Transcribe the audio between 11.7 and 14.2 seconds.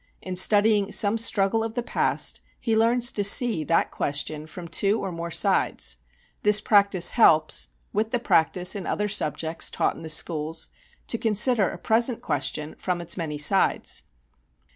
present question from its many sides.